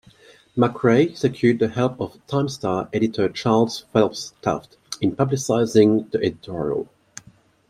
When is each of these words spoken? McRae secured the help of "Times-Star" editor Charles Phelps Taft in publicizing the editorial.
McRae 0.57 1.15
secured 1.15 1.59
the 1.59 1.67
help 1.67 2.01
of 2.01 2.17
"Times-Star" 2.25 2.89
editor 2.91 3.29
Charles 3.29 3.81
Phelps 3.93 4.33
Taft 4.41 4.75
in 4.99 5.15
publicizing 5.15 6.09
the 6.09 6.17
editorial. 6.17 6.89